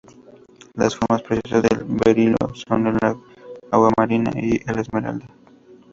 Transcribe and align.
Las 0.73 0.95
formas 0.95 1.21
preciosas 1.21 1.61
del 1.69 1.83
berilo 1.85 2.35
son 2.55 2.87
el 2.87 2.97
aguamarina 3.69 4.31
y 4.33 4.57
la 4.63 4.81
esmeralda. 4.81 5.27